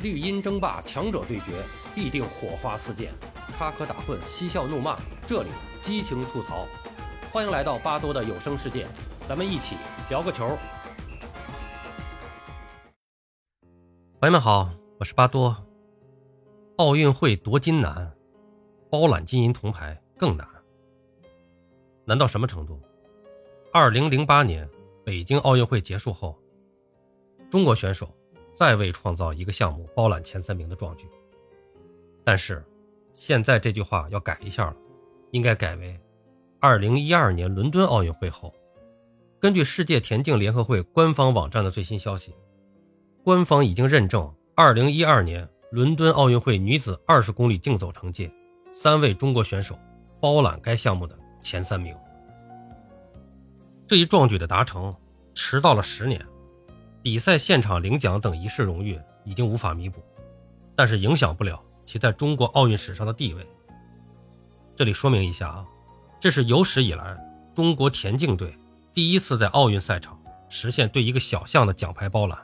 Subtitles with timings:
[0.00, 1.60] 绿茵争霸，强者对决，
[1.92, 3.12] 必定火花四溅，
[3.56, 5.48] 插科打诨，嬉笑怒骂，这里
[5.80, 6.68] 激情吐槽。
[7.32, 8.86] 欢迎来到巴多的有声世界，
[9.28, 9.74] 咱们一起
[10.08, 10.56] 聊个球。
[14.20, 15.56] 朋友们好，我是巴多。
[16.76, 18.14] 奥运会夺金难，
[18.88, 20.46] 包揽金银铜牌更难。
[22.04, 22.80] 难到什么程度？
[23.72, 24.68] 二零零八年
[25.04, 26.38] 北京奥运会结束后，
[27.50, 28.08] 中国选手。
[28.58, 31.06] 再未创造一个项目包揽前三名的壮举。
[32.24, 32.60] 但是，
[33.12, 34.76] 现在这句话要改一下了，
[35.30, 35.96] 应该改为：
[36.58, 38.52] 二零一二年伦敦奥运会后，
[39.38, 42.34] 根据世界田径联合会官方网站的最新消息，
[43.22, 48.28] 官方已经认证二零一二年伦敦奥运会女子二十公里竞走成绩，
[48.72, 49.78] 三位中国选手
[50.20, 51.96] 包揽该项目的前三名。
[53.86, 54.92] 这一壮举的达成，
[55.32, 56.20] 迟到了十年。
[57.08, 60.04] 比赛现场领奖等仪式荣誉已经无法弥补，
[60.76, 63.46] 但是影响不了其在中国奥运史上的地位。
[64.76, 65.66] 这里说明一下啊，
[66.20, 67.16] 这是有史以来
[67.54, 68.54] 中国田径队
[68.92, 72.38] 第一次在奥运赛场实现对一个小项的奖牌包揽，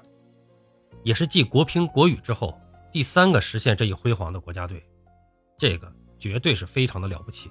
[1.03, 2.59] 也是继国乒国羽之后
[2.91, 4.83] 第三个实现这一辉煌的国家队。
[5.59, 7.51] 这个绝对是非常的了不起。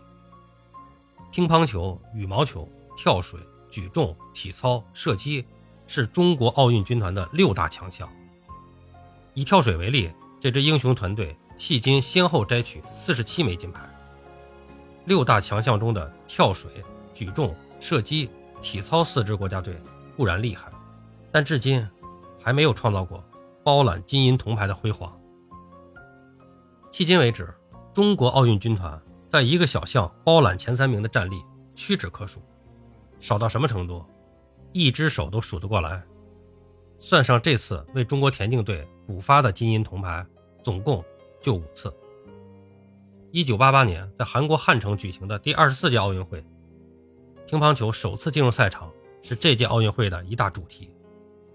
[1.32, 5.46] 乒乓球、羽毛球、跳水、举重、体操、射击。
[5.94, 8.10] 是中国奥运军团的六大强项。
[9.36, 13.82] 以跳水为例，这支英雄团队迄今先后摘取四十七枚金牌。
[15.06, 16.72] 六大强项中的跳水、
[17.14, 18.28] 举重、射击、
[18.60, 19.80] 体操四支国家队
[20.18, 20.72] 固然厉害，
[21.32, 21.88] 但至今
[22.42, 23.24] 还没有创造过
[23.64, 25.16] 包揽金银铜牌的辉煌。
[26.92, 27.54] 迄今为止，
[27.94, 31.44] 中国奥运军团在一个小项包揽前三名的战力
[31.76, 32.42] 屈指可数，
[33.20, 34.04] 少到什么程度？
[34.74, 36.02] 一只手都数得过来，
[36.98, 40.26] 算上这次为中国田径队补发的金银铜牌，
[40.64, 41.04] 总共
[41.40, 41.94] 就五次。
[43.32, 46.44] 一九八八年在韩国汉城举行的第二十四届奥运会，
[47.46, 48.92] 乒乓球首次进入赛场
[49.22, 50.90] 是这届奥运会的一大主题。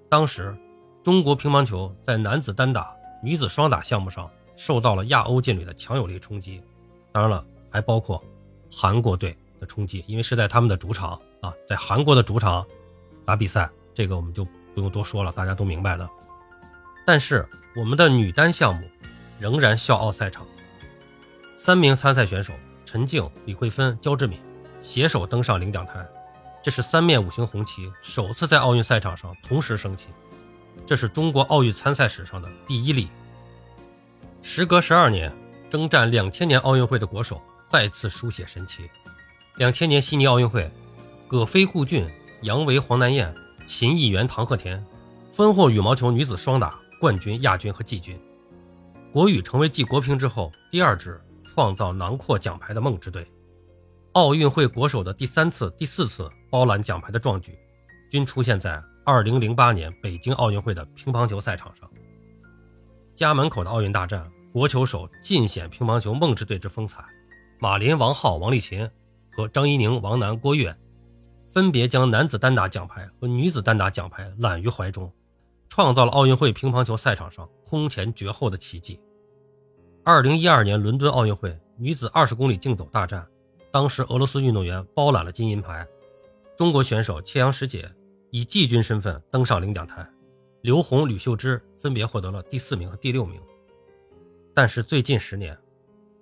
[0.09, 0.57] 当时，
[1.03, 6.63] 中国乒乓球在男子单打、女子双打项目上受到了亚欧劲旅的强有力冲击，
[7.11, 8.23] 当然了，还包括
[8.71, 12.65] 韩国队的冲击，因为是在他们的主场啊，在韩国的主场。
[13.29, 14.43] 打比赛，这个我们就
[14.75, 16.09] 不用多说了，大家都明白的。
[17.05, 17.47] 但是
[17.77, 18.89] 我们的女单项目
[19.39, 20.47] 仍然笑傲赛场，
[21.55, 22.55] 三名参赛选手
[22.87, 24.41] 陈静、李慧芬、焦志敏
[24.81, 26.07] 携手登上领奖台，
[26.63, 30.09] 这是三面五星红旗首次在奥运赛场上同时升起，
[30.87, 33.11] 这是中国奥运参赛史上的第一例。
[34.41, 35.31] 时隔十二年，
[35.69, 38.89] 征战两千年奥运会的国手再次书写神奇。
[39.57, 40.71] 两千年悉尼奥运会，
[41.29, 42.09] 葛飞、顾俊。
[42.43, 43.35] 杨维、黄南燕、
[43.67, 44.85] 秦艺媛、唐鹤田
[45.33, 48.19] 分获羽毛球女子双打冠军、亚军和季军。
[49.13, 53.27] 国羽成为继国乒之后第二支创造囊括奖牌的梦之队。
[54.13, 57.59] 奥运会国手的第三次、第四次包揽奖牌的壮举，
[58.09, 61.91] 均出现在2008年北京奥运会的乒乓球赛场上。
[63.17, 67.05] 家门口的奥运大战，国球手尽显乒乓球梦之队之风采。
[67.59, 68.89] 马林、王浩、王励勤
[69.33, 70.77] 和张怡宁、王楠、郭跃。
[71.51, 75.11] 分别将男子单打奖牌和女子单打奖牌揽于怀中，
[75.69, 79.01] 创造了奥运会乒乓球赛场上空前绝后的奇迹。
[80.05, 83.27] 二零一二年伦敦奥运会女子二十公里竞走大战，
[83.71, 85.87] 当时俄罗斯运动员包揽了金银牌，
[86.57, 87.91] 中国选手切阳什姐
[88.31, 90.07] 以季军身份登上领奖台，
[90.61, 93.41] 刘虹、吕秀芝分别获得了第四名和第六名。
[94.55, 95.57] 但是最近十年，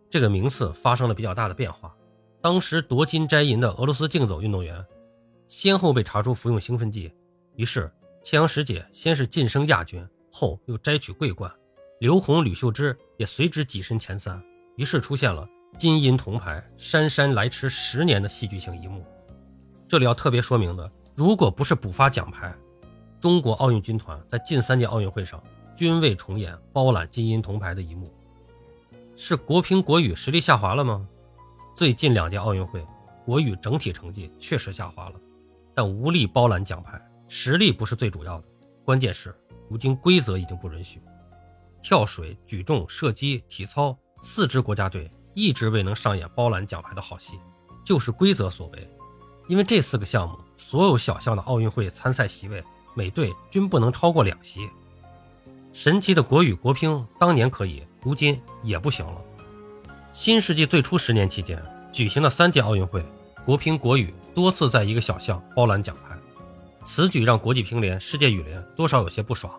[0.08, 1.94] 这个名次发生了比较大的变化。
[2.40, 4.84] 当时夺金摘银的俄罗斯竞走运动员。
[5.46, 7.12] 先后被查出服用兴奋剂，
[7.54, 7.92] 于是
[8.22, 11.50] 切阳师姐先是晋升亚军，后又摘取桂冠，
[12.00, 14.42] 刘虹、吕秀芝也随之跻身前三，
[14.76, 15.48] 于是出现了
[15.78, 19.04] 金银铜牌姗姗来迟十年的戏剧性一幕。
[19.86, 22.52] 这里要特别说明的，如果不是补发奖牌，
[23.20, 25.42] 中国奥运军团在近三届奥运会上
[25.76, 28.12] 均未重演包揽金银铜牌的一幕。
[29.14, 31.06] 是国乒国羽实力下滑了吗？
[31.74, 32.84] 最近两届奥运会，
[33.24, 35.14] 国羽整体成绩确实下滑了。
[35.76, 38.44] 但无力包揽奖牌，实力不是最主要的，
[38.82, 39.34] 关键是
[39.68, 40.98] 如今规则已经不允许。
[41.82, 47.38] 跳水、举重、射击、体操四支国家队一直未能上演包揽奖牌的好戏，
[47.84, 48.90] 就是规则所为。
[49.48, 52.64] 因为这四个项目所有小项的奥运会参赛席位，
[52.94, 54.66] 每队均不能超过两席。
[55.74, 59.20] 神奇的国羽国乒当年可以，如今也不行了。
[60.14, 61.62] 新世纪最初十年期间
[61.92, 63.04] 举行的三届奥运会，
[63.44, 64.14] 国乒国羽。
[64.36, 66.14] 多次在一个小项包揽奖牌，
[66.84, 69.58] 此举让国际乒联、世界羽联多少有些不爽。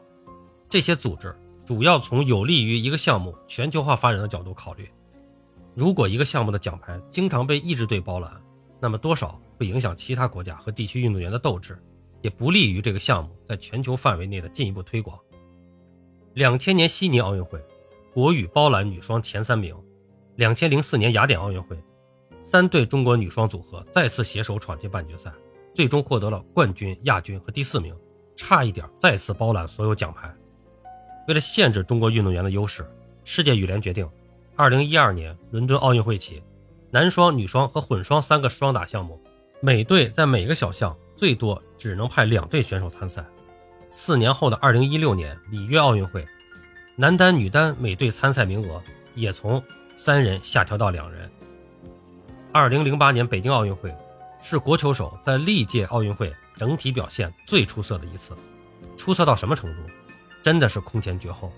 [0.69, 1.35] 这些组织
[1.65, 4.87] 主要从有利于一个项目全球化发展的角度考虑。
[5.73, 8.39] 如果一个项目的奖牌经常被一支队包揽，
[8.79, 11.75] 那么多少会影响其他国家和地区运动员的斗志，
[12.21, 15.17] 也不利于这个项目在全球范围内的进一步推广。
[16.35, 17.59] 两千年悉尼奥运会，
[18.13, 19.73] 国羽包揽女双前三名；
[20.35, 21.75] 两千零四年雅典奥运会，
[22.49, 25.29] 三对中国女双组合再次携手闯进半决赛，
[25.73, 27.93] 最终获得了冠军、亚军和第四名，
[28.37, 30.33] 差一点再次包揽所有奖牌。
[31.27, 32.89] 为了限制中国运动员的优势，
[33.25, 34.09] 世界羽联决定。
[34.55, 36.41] 二零一二年伦敦奥运会起，
[36.89, 39.21] 男双、女双和混双三个双打项目，
[39.59, 43.25] 每队在每个小项最多只能派两队选手参赛。
[43.89, 46.25] 四年后的二零一六年里约奥运会，
[46.95, 48.81] 男单、女单每队参赛名额
[49.15, 49.61] 也从
[49.97, 51.29] 三人下调到两人。
[52.57, 53.95] 二零零八年北京奥运会，
[54.41, 58.33] 是国球手在历届奥运会整体表现最出色的一次，
[58.97, 59.83] 出色到什么程度？
[60.41, 61.51] 真的是空前绝后。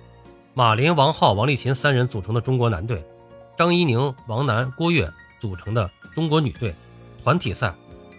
[0.53, 3.01] 马林、王皓、王励勤三人组成的中国男队，
[3.55, 5.09] 张怡宁、王楠、郭跃
[5.39, 6.75] 组成的中国女队，
[7.23, 7.73] 团体赛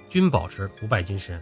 [0.09, 1.38] 均保持不败金身。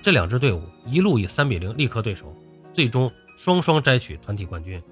[0.00, 2.34] 这两支队伍一路以三比零力克对手，
[2.72, 4.82] 最终双双摘取团体冠军。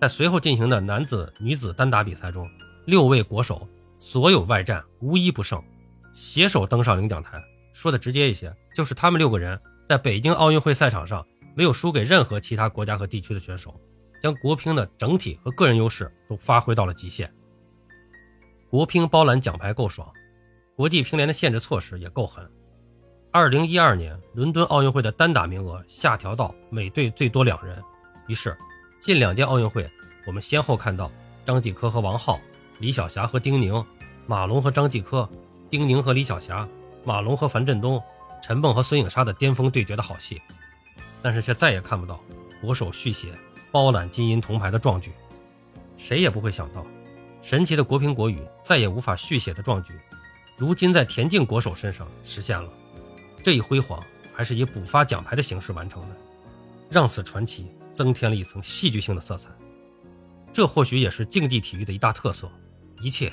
[0.00, 2.48] 在随后进行的男子、女子单打比赛中，
[2.84, 3.66] 六位国手
[4.04, 5.58] 所有外战无一不胜，
[6.12, 7.42] 携手登上领奖台。
[7.72, 13.74] 说的直接一些，就是他们六个人在北京奥运会赛场上没有输给任何其他国家和地区的选手。
[14.20, 17.32] 将国乒的整体和个人优势都发挥到了极限。
[18.68, 20.06] 国乒包揽奖牌够爽，
[20.76, 22.46] 国际乒联的限制措施也够狠。
[23.32, 27.82] 二零一二年伦敦奥运会的单打名额下调到每队最多两人，
[28.28, 28.54] 于是
[29.00, 29.90] 近两届奥运会，
[30.26, 31.10] 我们先后看到
[31.42, 32.38] 张继科和王皓、
[32.78, 33.84] 李晓霞和丁宁、
[34.26, 35.28] 马龙和张继科、
[35.68, 36.68] 丁宁和李晓霞、
[37.04, 38.02] 马龙和樊振东、
[38.42, 40.40] 陈梦和孙颖莎的巅峰对决的好戏，
[41.22, 42.20] 但是却再也看不到
[42.60, 43.28] 国手续写。
[43.70, 45.10] 包揽金银铜牌的壮举，
[45.96, 46.86] 谁也不会想到，
[47.42, 49.98] 神奇的国乒国羽再也无法续写的壮举，
[50.56, 52.70] 如今在田径国手身上实现了。
[53.42, 54.00] 这一辉煌
[54.32, 56.16] 还是以补发奖牌的形式完成的，
[56.88, 59.50] 让此传奇增添了一层戏剧性的色彩。
[60.52, 62.48] 这或许也是竞技体育的一大特色，
[63.00, 63.32] 一切